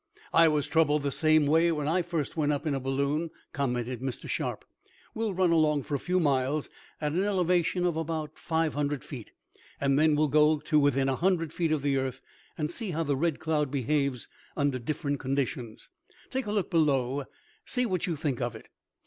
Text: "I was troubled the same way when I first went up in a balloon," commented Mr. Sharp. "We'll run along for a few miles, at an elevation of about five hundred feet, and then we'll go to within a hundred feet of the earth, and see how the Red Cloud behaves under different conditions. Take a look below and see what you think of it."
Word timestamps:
"I 0.33 0.47
was 0.47 0.65
troubled 0.65 1.03
the 1.03 1.11
same 1.11 1.45
way 1.45 1.71
when 1.71 1.87
I 1.87 2.01
first 2.01 2.35
went 2.35 2.51
up 2.51 2.65
in 2.65 2.73
a 2.73 2.79
balloon," 2.79 3.29
commented 3.53 4.01
Mr. 4.01 4.27
Sharp. 4.27 4.65
"We'll 5.13 5.35
run 5.35 5.51
along 5.51 5.83
for 5.83 5.93
a 5.93 5.99
few 5.99 6.19
miles, 6.19 6.71
at 6.99 7.11
an 7.11 7.23
elevation 7.23 7.85
of 7.85 7.95
about 7.95 8.39
five 8.39 8.73
hundred 8.73 9.03
feet, 9.03 9.29
and 9.79 9.99
then 9.99 10.15
we'll 10.15 10.27
go 10.27 10.57
to 10.57 10.79
within 10.79 11.07
a 11.07 11.15
hundred 11.17 11.53
feet 11.53 11.71
of 11.71 11.83
the 11.83 11.97
earth, 11.97 12.23
and 12.57 12.71
see 12.71 12.89
how 12.89 13.03
the 13.03 13.15
Red 13.15 13.39
Cloud 13.39 13.69
behaves 13.69 14.27
under 14.57 14.79
different 14.79 15.19
conditions. 15.19 15.89
Take 16.31 16.47
a 16.47 16.51
look 16.51 16.71
below 16.71 17.19
and 17.19 17.29
see 17.65 17.85
what 17.85 18.07
you 18.07 18.15
think 18.15 18.41
of 18.41 18.55
it." 18.55 18.69